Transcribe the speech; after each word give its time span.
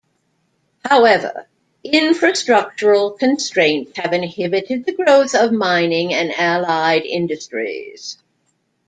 However, 0.83 1.47
infrastructural 1.85 3.19
constraints 3.19 3.95
have 3.99 4.13
inhibited 4.13 4.83
the 4.83 4.93
growth 4.93 5.35
of 5.35 5.51
mining 5.51 6.11
and 6.11 6.31
allied 6.33 7.05
industries. 7.05 8.17